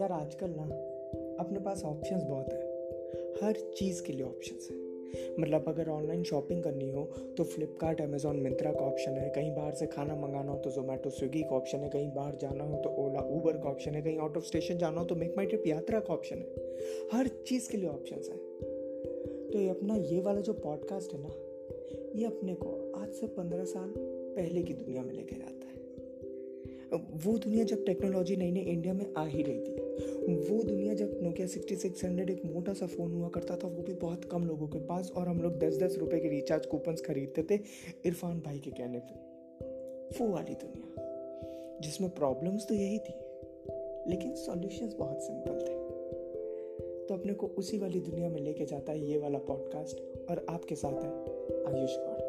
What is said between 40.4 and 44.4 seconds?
दुनिया, जिसमें प्रॉब्लम्स तो यही थी, लेकिन